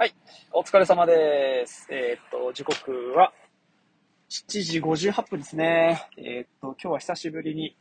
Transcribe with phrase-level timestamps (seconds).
[0.00, 0.14] はい、
[0.52, 1.88] お疲れ様です。
[1.90, 3.32] えーっと、時刻は
[4.30, 6.08] 7時58分ですね。
[6.16, 7.76] えーっと、今日は久しぶりに、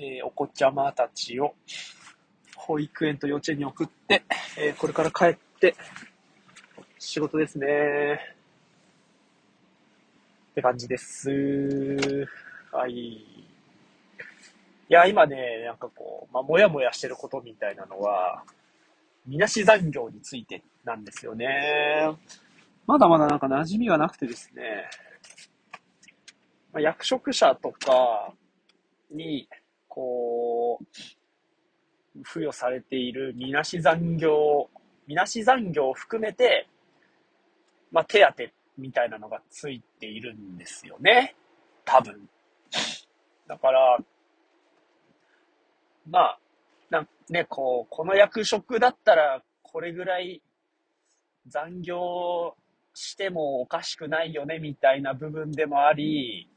[0.00, 1.54] えーお子ちゃまたちを
[2.56, 4.24] 保育園と幼稚園に送って、
[4.58, 5.76] えーこれから帰って
[6.98, 8.18] 仕事ですね。
[10.50, 11.30] って感じです。
[12.72, 12.92] はい。
[12.92, 13.46] い
[14.88, 18.42] や、今ね、なんかこう、まあ、もやもやしてることみたいなのは、
[19.28, 22.16] みなし残業についてなんですよね。
[22.86, 24.62] まだまだなんか馴染みがなくてですね、
[26.72, 28.32] まあ、役職者とか
[29.10, 29.46] に、
[29.86, 30.84] こう、
[32.24, 34.68] 付与されているみなし残業、
[35.06, 36.66] みなし残業を含めて、
[37.92, 38.44] まあ、手当
[38.78, 41.34] みたいなのがついているんですよね。
[41.84, 42.28] 多分。
[43.46, 43.98] だから、
[46.10, 46.38] まあ、
[46.90, 50.40] なね、こう、この役職だったら、これぐらい
[51.48, 52.54] 残業
[52.94, 56.48] してもおかしくないよね、みたいな部分でもあり、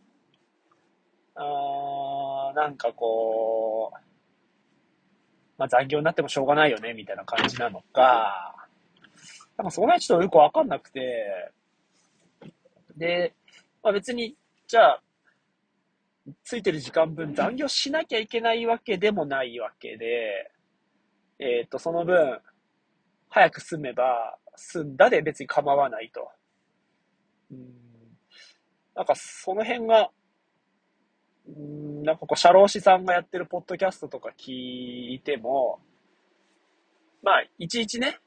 [1.35, 3.97] あーなんかこう、
[5.57, 8.55] まあ残業になってもしょうがないよね、みたいな感じなのか、
[9.57, 11.51] なんかその辺ちょっとよくわかんなくて、
[12.97, 13.33] で、
[13.83, 14.35] まあ別に、
[14.67, 15.01] じゃあ、
[16.43, 20.51] ついてる時間分残業しなきゃいけないわけでもないわけで、
[21.39, 22.39] えっ、と、その分、
[23.29, 26.29] 早く済めば、済んだで別に構わないと。
[27.51, 27.81] うん。
[28.95, 30.11] なんかその辺が、
[31.47, 35.79] うん、なんかこう、社労士さんがやってるポッドキャストとか聞いても、
[37.23, 38.19] まあ、いちいちね、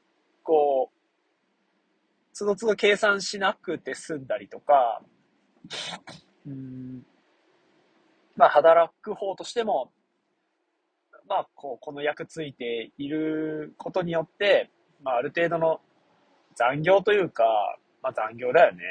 [0.43, 0.95] こう、
[2.33, 5.01] つどつど計算しなくて済んだりとか、
[6.45, 7.03] うん、
[8.35, 9.91] まあ、働く方としても、
[11.27, 14.69] まあ、こう、この役ついていることによって、
[15.01, 15.81] まあ、ある程度の
[16.55, 17.43] 残業というか、
[18.01, 18.83] まあ、残業だよね。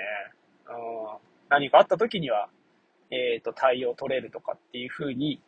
[0.68, 0.74] うん、
[1.48, 2.48] 何かあった時には、
[3.10, 5.40] えっ、と、対応取れるとかっていう風に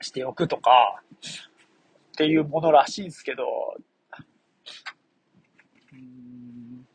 [0.00, 1.02] しておくとか、
[2.12, 3.44] っていうものらしいんですけど、
[5.92, 6.86] うん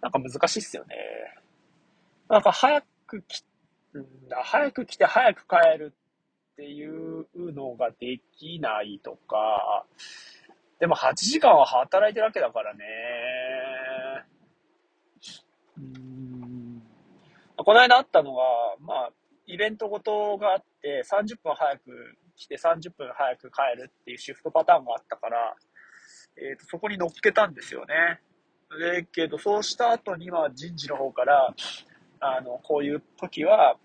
[0.00, 0.96] なんか難しいっすよね。
[2.28, 3.44] なんか早くき、
[3.92, 4.06] うん
[4.42, 5.94] 早く来て早く帰る
[6.52, 9.84] っていうのができないとか、
[10.80, 12.84] でも8時間は働いてるわけだからね。
[15.78, 16.82] うん
[17.56, 18.42] この間あったのが、
[18.80, 19.10] まあ、
[19.46, 25.54] イベントごとがあって、30分早く来て30分早く帰るっていうシフトパターンがあったから、
[26.38, 28.20] えっ、と、そこに乗っけたんですよね。
[28.78, 31.54] で、けど、そうした後には人事の方から、
[32.20, 33.76] あの、こういう時は、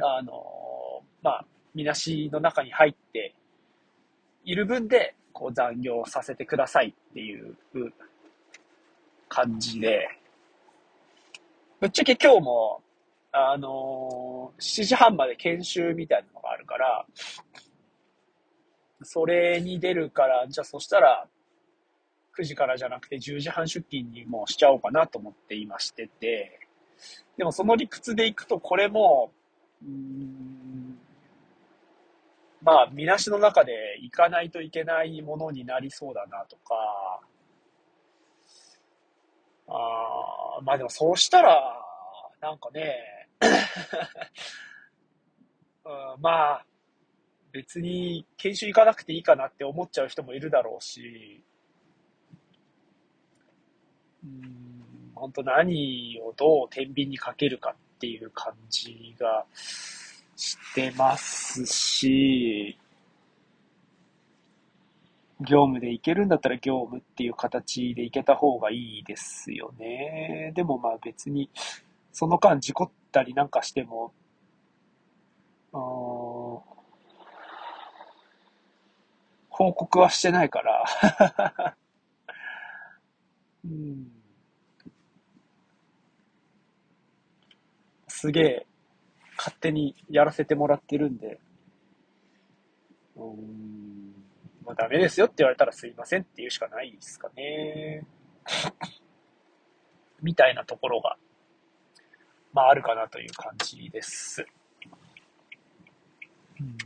[0.00, 3.34] あの、まあ、みなしの中に入って
[4.44, 7.54] いる分で、こう残業させてくださいっていう
[9.28, 10.08] 感じで、
[11.80, 12.80] ぶっちゃけ今日も、
[13.32, 17.04] あの7時半まで研修みたいなのがあるから、
[19.02, 21.26] それに出るから、じゃあそしたら、
[22.38, 26.60] 9時からじゃなくて10時半出勤にもうしちゃおうかなと思って今してて、
[27.36, 29.32] でもその理屈でいくとこれも、
[29.84, 30.63] うん
[32.64, 37.20] まあ、みなしの中で行かないといけないものになりそうだなとか、
[39.68, 41.78] あまあでもそうしたら、
[42.40, 43.28] なんかね、
[45.84, 45.88] う
[46.18, 46.66] んまあ、
[47.52, 51.44] 別に研修行かなくていいかなって思っちゃう人もいるだろうし、
[54.24, 59.44] うん、本当何をどう天秤にかけるかっていう感じが
[60.36, 62.78] してますし、
[65.40, 70.52] 業務で行けるんだったら業務っていう形で行けた方がいいですよね。
[70.54, 71.50] でもまあ別に、
[72.12, 74.12] その間事故ったりなんかしても、
[79.48, 80.84] 報告はしてないから、
[83.64, 84.12] うん、
[88.08, 88.66] すげえ
[89.44, 91.38] 勝手にやらせてもらってるんで、
[93.14, 94.14] うーん、
[94.64, 98.06] まあダメですよって言われたらすいませんって言うしかないですかね。
[100.22, 101.18] みたいなところが、
[102.54, 104.46] まああるかなという感じです。
[106.58, 106.78] うん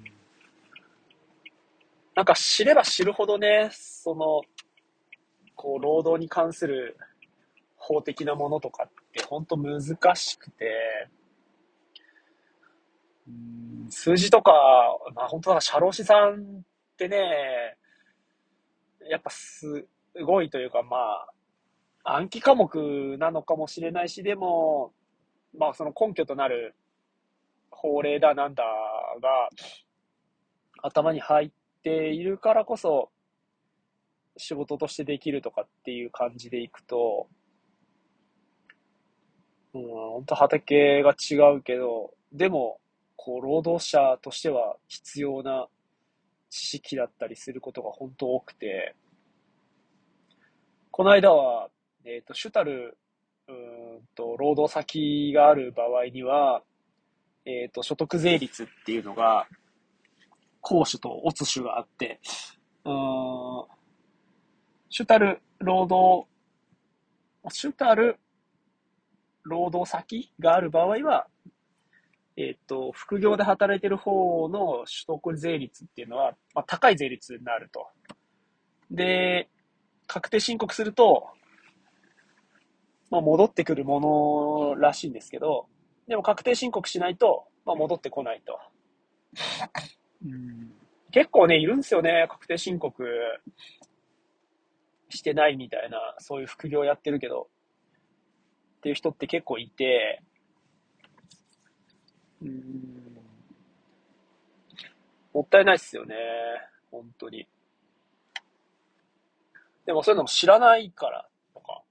[2.16, 4.42] なんか知れば知るほどね、その、
[5.54, 6.96] こう、労働に関する
[7.76, 9.80] 法的なものとかって本当難
[10.16, 11.08] しくて、
[13.28, 14.52] うん数字とか、
[15.14, 16.62] まあ本当だ、社労士さんっ
[16.96, 17.76] てね、
[19.10, 19.86] やっぱす、
[20.24, 20.96] ごいというか、ま
[22.04, 24.92] あ、暗記科目なのかもしれないし、でも、
[25.56, 26.74] まあ、その根拠となる
[27.70, 28.64] 法令だなんだ
[29.22, 29.48] が
[30.82, 31.50] 頭に入っ
[31.82, 33.10] ているからこそ、
[34.36, 37.28] 仕事としてできるとかっていう感じでいくと、
[39.74, 42.78] うん、本当畑が違うけど、でも、
[43.20, 45.66] こう、労働者としては必要な
[46.48, 48.94] 知識だったりすることが本当多くて、
[50.92, 51.68] この間は、
[52.04, 52.96] えっ、ー、と、主たる、
[53.48, 56.62] うんと、労働先がある場合には、
[57.44, 59.48] えっ、ー、と、所得税率っていうのが、
[60.60, 62.20] 公主とオツ種があって、
[62.84, 62.92] うん、
[64.90, 66.28] 主たる労働、
[67.50, 68.20] 主たる
[69.42, 71.26] 労働先がある場合は、
[72.40, 77.88] えっ、ー、と、副業で働いてる方の取得税率っていうのは、まあ、高い税率になると。
[78.92, 79.48] で、
[80.06, 81.26] 確定申告すると、
[83.10, 85.66] まあ、戻ってくるものらしいんですけど、
[86.06, 88.60] でも確定申告しないと、まあ、戻ってこないと。
[90.24, 90.72] うん
[91.10, 93.02] 結構ね、いるんですよね、確定申告
[95.08, 97.48] してないみたいな、そういう副業やってるけど、
[98.76, 100.22] っていう人って結構いて、
[102.42, 103.18] うん、
[105.34, 106.14] もったいないっすよね、
[106.90, 107.46] 本当に。
[109.86, 111.82] でもそういうのも知らないからとか、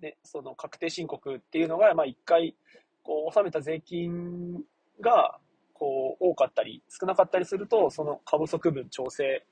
[0.00, 2.56] ね、その確定申告っていうのが、まあ一回、
[3.02, 4.62] こう、納めた税金
[5.00, 5.38] が、
[5.74, 9.44] こう、多かったり、少なかったりすると、その過不足分調整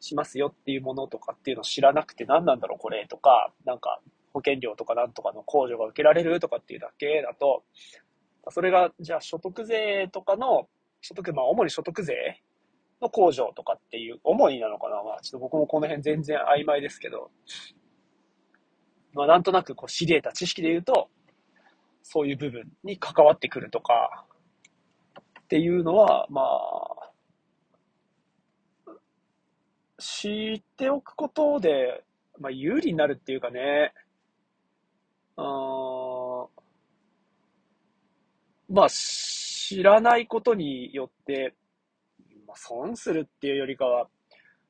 [0.00, 4.00] しますよっていうものとかっていうのを知らなくて何なんだろうこれとか、なんか
[4.32, 7.62] 保険料とかなんとかの控除が受けられるとかっていうだけだと、
[8.50, 10.68] それがじゃあ所得税とかの、
[11.00, 12.40] 所得、まあ主に所得税
[13.00, 15.02] の控除とかっていう、主になのかな。
[15.02, 17.30] まあちょっと僕もこの辺全然曖昧ですけど、
[19.12, 21.08] まあなんとなくこう知り得た知識で言うと、
[22.02, 24.26] そういう部分に関わってくるとか、
[25.46, 27.12] っていうのは、まあ、
[29.98, 32.02] 知っておくことで、
[32.40, 33.92] まあ、有利になるっていうかね、
[35.36, 35.42] あ
[38.68, 41.54] まあ、知らないことによって、
[42.46, 44.08] まあ、損するっていうよりかは、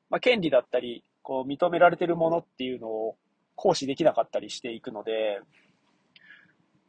[0.09, 3.15] まあ、権利だったり、こう、認められてるものっていうのを
[3.55, 5.41] 行使できなかったりしていくので、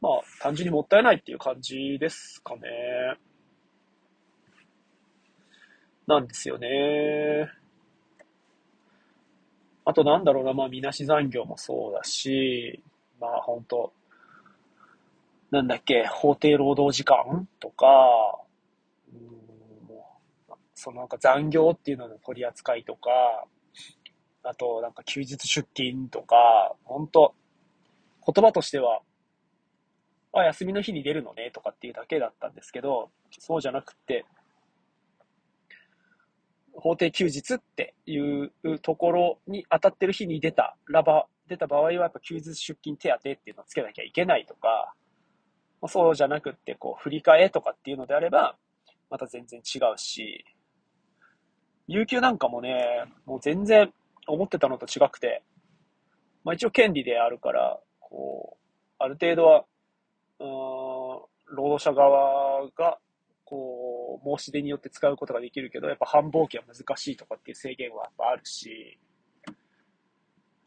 [0.01, 2.61] まあ、単純にもったいないっていう感じですかね。
[6.07, 7.49] なんですよね。
[9.85, 12.81] あとなんだろうな、まあ、みなし残業もそうだし、
[13.19, 13.91] まあ、本当
[15.51, 17.87] なんだっけ、法定労働時間とか、
[19.11, 19.19] うん、
[20.75, 23.09] そのなんか残業っていうのの取り扱いとか、
[24.43, 27.33] あとなんか休日出勤とか、本当
[28.25, 29.01] 言葉としては、
[30.33, 33.09] あ、休みの日に出るのねとかっていうだけだったんですけど、
[33.39, 34.25] そうじゃなくて、
[36.73, 44.93] 法定休日っていうところに当たってる日に出たらば、出た場合はやっぱ休日出勤手当っていうのをつけなきゃいけないとか、
[45.87, 48.57] そうじゃなくって、こう、振り替えとかっていうのであれば、
[49.09, 50.45] また全然違うし、
[51.87, 53.91] 有給なんかもね、もう全然
[54.27, 55.43] 思ってたのと違くて、
[56.43, 58.65] まあ一応権利であるから、こう、
[58.99, 59.65] ある程度は、
[60.39, 60.47] うん、
[61.55, 62.99] 労働者側が
[63.49, 68.99] こう、申し出によって使うことができるけど、やっぱ繁忙期は難しいとかっていう制限はやっぱあるし、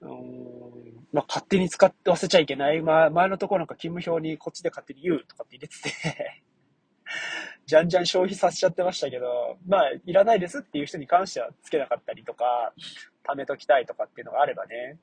[0.01, 0.11] うん、
[1.13, 2.81] まあ、勝手に使って忘れちゃいけない。
[2.81, 6.43] まあ、前のところなんか勤務表にこっちで勝手に言うとかって入れてて
[7.67, 12.73] じゃんじゃん消費させちゃってましたけど、まあ、いらないですっていう人に関してはつけなかったりとか、
[13.25, 14.99] 貯めときたいとかっていうのがあればね。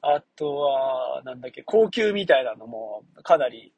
[0.00, 3.72] あとは、なんだっけ、高級みたいなのもかなり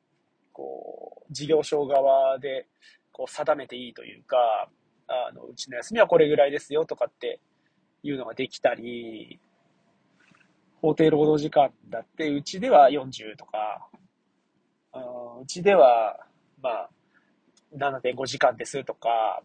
[0.60, 2.66] こう、事業所側で、
[3.12, 4.68] こう、定めていいというか、
[5.08, 7.40] あの、うちの休みはこれぐらいですよとかって
[8.02, 9.40] いうのができたり、
[10.80, 13.88] 法定労働時間だって、うちでは40とか、
[15.40, 16.18] うちでは、
[16.62, 16.90] まあ、
[17.74, 19.42] 7.5時間ですとか、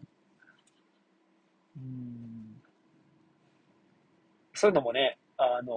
[1.76, 2.62] うん。
[4.54, 5.74] そういうのもね、あの、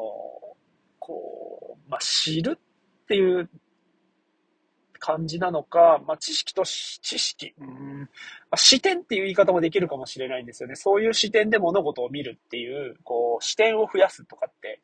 [1.00, 3.50] こう、まあ、知るっていう
[5.00, 8.08] 感じなのか、まあ、知識と知識、うん、ま
[8.52, 10.76] あ、視点っていう言い方もできるかもしれないんですよね。
[10.76, 14.82] そういう視点で物事を見るっていう、こう、視点を増やすとかって、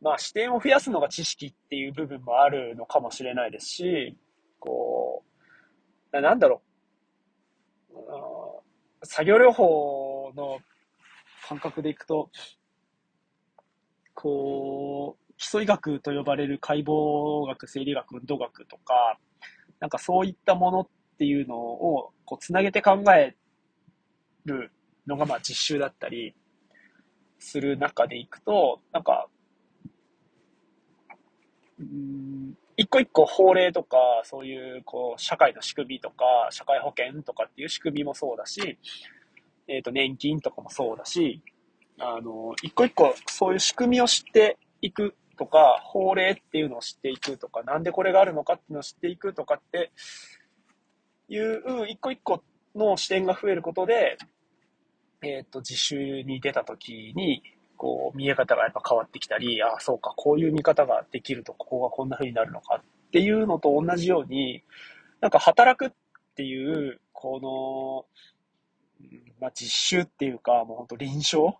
[0.00, 4.16] まあ、視点を増やすのが知識っていう部分もあるのかもしれないですし、
[4.58, 5.22] こ
[6.12, 6.62] う、なんだろ
[7.90, 10.58] う、作業療法の
[11.46, 12.30] 感覚でいくと、
[14.14, 19.18] こう、基礎医学と呼ばれる解剖学、生理学、運動学とか、
[19.80, 20.88] なんかそういったものっ
[21.18, 23.34] ていうのを、こう、つなげて考え
[24.44, 24.70] る
[25.06, 26.34] のが、まあ実習だったり
[27.38, 29.28] する中でいくと、なんか、
[31.80, 32.54] うん。
[32.76, 38.78] 一個一個法令とか、そういう、こう、社会の仕組みとか、社会保険とかっていう仕組みもそうだし、
[39.66, 41.42] えっ、ー、と、年金とかもそうだし、
[41.98, 49.90] あの、一個一個そういう仕組みを知っていくとか、法令っていうのを知っていくとか、なんでこれがあるのかっていうのを知っていくとかって
[51.28, 52.42] いう、一個一個
[52.74, 54.18] の視点が増えることで、
[55.22, 57.42] えっ、ー、と、実習に出た時に、
[57.80, 64.62] こう、見え方がやっぱ変わってきたり、ああ、そうか、こういう見方ができると、ここがこんな風になるのかっていうのと同じように、
[65.22, 65.90] なんか働くっ
[66.36, 68.06] ていう、こ
[69.00, 69.08] の、
[69.40, 71.56] まあ、実習っていうか、もう本当臨床？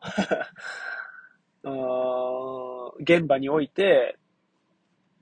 [3.00, 4.19] 現場において、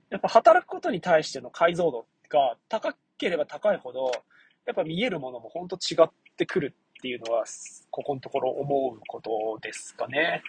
[0.09, 4.11] やっぱ働くことに対しての解像度が高ければ高いほど、
[4.65, 7.45] やっぱ見えるものも本当違ってくるっていうのは、
[7.89, 10.43] ここのところ思うことですかね。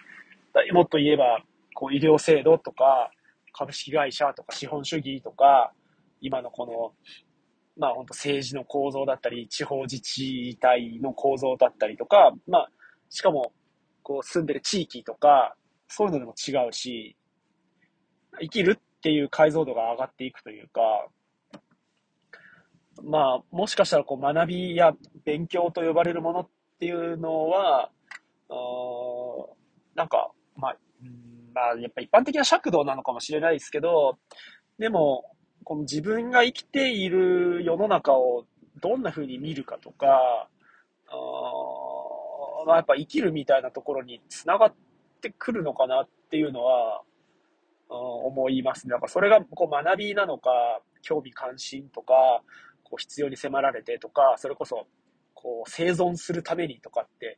[0.73, 1.43] もっと言えば、
[1.73, 3.11] こう医療制度とか、
[3.53, 5.73] 株式会社とか資本主義とか、
[6.21, 6.93] 今のこの、
[7.77, 12.71] まあ本当政治の構造だったり、地方自治体の構造だったりとか、まあ、
[13.09, 13.51] しかも、
[14.03, 15.55] こう住んでる地域とか、
[15.87, 17.15] そういうのでも違うし、
[18.39, 20.81] 生きるっていう解像度が上がっていくというか、
[23.03, 24.93] まあ、もしかしたらこう学びや
[25.25, 26.47] 勉強と呼ばれるものっ
[26.79, 27.89] ていうのは、
[29.95, 30.77] なんか、まあ、
[31.53, 34.17] まあ、やっぱ一般的な尺度なのかもしれないですけど、
[34.79, 35.25] でも、
[35.63, 38.45] この自分が生きている世の中を
[38.81, 40.47] どんな風に見るかとか、
[41.07, 41.13] あ
[42.65, 44.73] まあ、やっぱ生きるみたいなところにつながっ
[45.21, 47.01] てくるのかなっていうのは、
[47.89, 48.91] 思いますね。
[48.91, 50.49] だからそれがこう学びなのか、
[51.01, 52.13] 興味関心とか、
[52.83, 54.87] こう必要に迫られてとか、それこそ
[55.33, 57.37] こう生存するためにとかって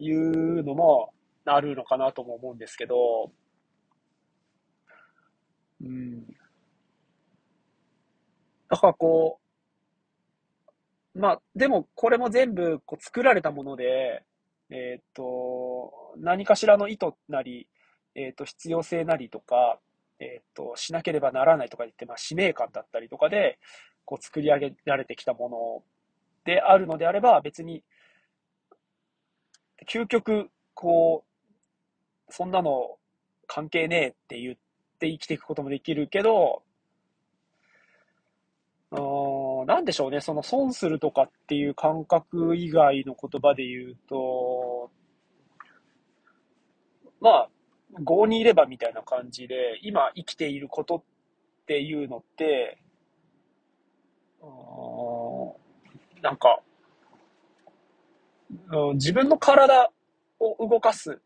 [0.00, 1.12] いうのも
[1.46, 3.32] あるのかなとも思うんですけど、
[5.80, 6.26] うん。
[8.68, 9.38] だからこ
[11.14, 14.24] う、まあ、でもこれも全部こう作られたもので、
[14.70, 17.68] えっ、と、何かしらの意図なり、
[18.14, 19.78] えっ、と、必要性なりとか、
[20.18, 23.58] えっ、と、しなければならないとか言って、まあ、使命感だったりとかで、
[24.04, 25.82] こう作り上げられてきたもの
[26.44, 27.82] であるのであれば、別に、
[29.88, 31.35] 究極、こう、
[32.28, 32.96] そんなの
[33.46, 34.56] 関係ねえって言っ
[34.98, 36.62] て生きていくこともできるけど、
[38.90, 44.90] うん、なんでしょうね、その損するとかっていう感覚以外の言葉で言うと、
[47.20, 47.48] まあ、
[48.02, 51.02] 郷にいればみたいな感じで、今生きていることっ
[51.66, 52.78] ていうのって、
[56.22, 56.60] なんか、
[58.70, 59.90] うん、自分の体
[60.38, 61.20] を動かす。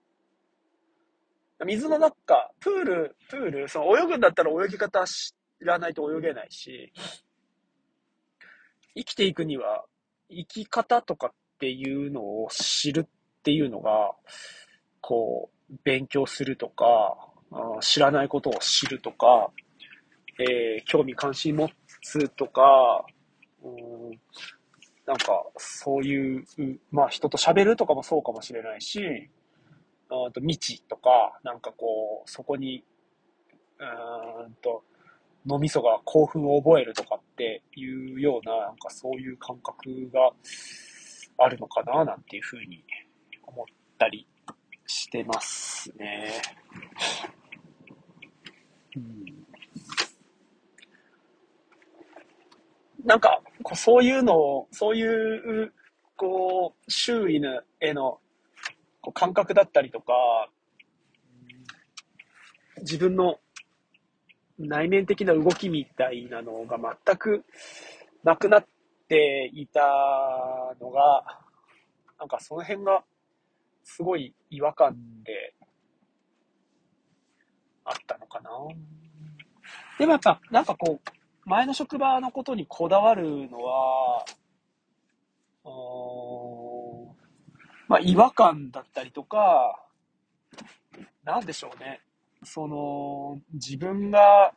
[1.64, 6.92] 水の中、プール、プール、その泳ぐんだったら泳ぎ方知らないと泳げないし、
[8.96, 9.84] 生きていくには
[10.30, 14.12] 生き方とかっていうのを知るっていうのが、
[15.00, 17.16] こう、勉強するとか、
[17.80, 19.50] 知らないことを知るとか、
[20.38, 21.70] えー、興味関心持
[22.02, 23.04] つとか、
[23.62, 24.10] うん、
[25.06, 26.44] なんか、そういう、
[26.90, 29.30] まあ人と喋るとかもそうかもしれないし、
[30.10, 32.84] あと未知とか、なんかこう、そこに、
[33.78, 34.82] うんと、
[35.46, 40.30] 脳みそが興奮を覚えるとかっていうような、なんかそういう感覚が
[41.38, 42.84] あるのかな、なんていうふうに
[43.46, 43.66] 思っ
[43.98, 44.26] たり
[44.86, 46.42] してますね。
[48.96, 49.24] うん、
[53.04, 53.40] なんか、
[53.74, 55.72] そういうのを、そういう、
[56.16, 58.20] こう、周囲のへの
[59.00, 60.12] こう感覚だったりとか、
[62.78, 63.38] 自分の
[64.58, 67.44] 内面的な動きみたいなのが全く
[68.24, 68.66] なくなっ
[69.08, 69.80] ていた
[70.80, 71.40] のが、
[72.18, 73.02] なんかその辺が
[73.82, 75.54] すごい違和感で
[77.84, 78.50] あったのかな。
[79.98, 81.10] でもやっぱ、なんかこう、
[81.48, 84.24] 前の職場のことにこだわるのは、
[87.90, 89.84] まあ違和感だったりとか、
[91.24, 92.00] なんでしょうね。
[92.44, 94.52] その、自分が、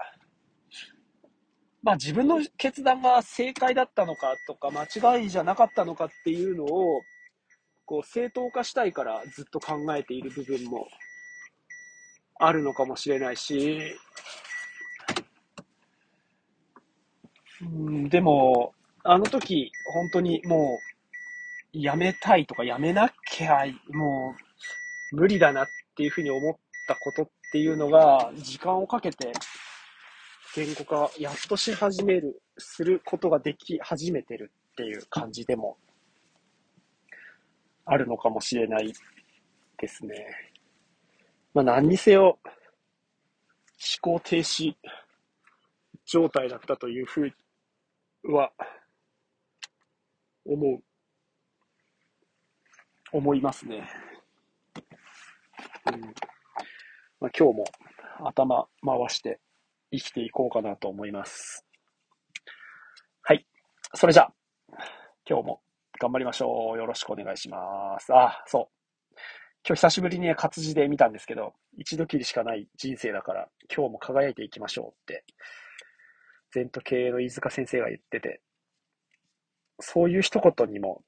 [1.82, 7.02] まあ自分の決断が正解だったのかとか、間違いじゃなかったのかっていうのを、
[7.86, 10.88] こう正当化したいからずっと考えている部分も
[12.36, 13.96] あるのかもしれないし、
[17.64, 20.93] うん、でも、あの時、本当にもう、
[21.74, 24.36] やめたいとかやめなきゃ、も
[25.12, 26.56] う、無理だなっていうふうに思っ
[26.88, 29.32] たことっていうのが、時間をかけて、
[30.56, 35.78] 言語化、やっとし始める、することができ始めてるっていう感じでも、
[37.86, 38.94] あるのかもしれない
[39.80, 40.28] ですね。
[41.56, 42.38] まあ何にせよ、
[44.04, 44.76] 思考停止
[46.06, 47.22] 状態だったというふ
[48.24, 48.52] うは、
[50.46, 50.84] 思う。
[53.14, 53.88] 思いますね。
[55.94, 56.02] うん
[57.22, 57.64] まあ、今日も
[58.26, 59.40] 頭回して
[59.92, 61.66] 生きていこうかなと思います。
[63.22, 63.46] はい。
[63.94, 64.34] それじゃあ、
[65.30, 65.62] 今日も
[66.00, 66.78] 頑張りましょう。
[66.78, 68.14] よろしくお願いします。
[68.14, 69.16] あ、そう。
[69.66, 75.24] 今日久しぶりに活字で見たんですけど、一度きりしかない人生だから、今日も輝いていきましょうって、
[76.54, 78.42] 前途経営の飯塚先生が言ってて、
[79.80, 81.04] そういう一言にも、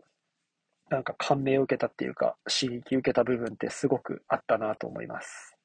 [0.90, 5.58] なんか感銘を受けたっていうか、刺激を受けた部分ってすごくあったなと思います。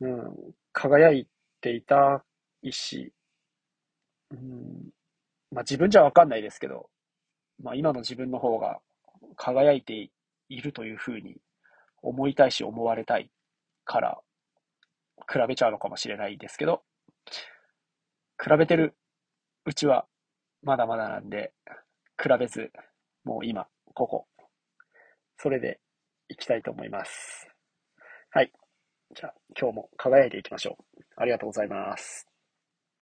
[0.00, 1.28] うん、輝い
[1.60, 2.24] ていた
[2.62, 3.12] いし、
[4.30, 4.90] うん、
[5.50, 6.88] まあ自分じゃわかんないですけど、
[7.62, 8.78] まあ今の自分の方が
[9.36, 10.10] 輝いて
[10.48, 11.36] いるというふうに
[12.02, 13.30] 思いたいし思われたい
[13.84, 14.18] から
[15.30, 16.82] 比べちゃうのかもしれないですけど、
[18.42, 18.94] 比べてる
[19.64, 20.06] うちは
[20.62, 21.52] まだまだなんで、
[22.20, 22.72] 比べず、
[23.24, 24.26] もう今、ここ、
[25.38, 25.80] それで
[26.28, 27.48] いきたいと思います。
[28.30, 28.52] はい。
[29.14, 31.02] じゃあ、今日も輝いていきましょう。
[31.16, 32.31] ありがとうございます。